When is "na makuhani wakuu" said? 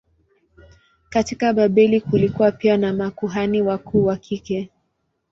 2.77-4.05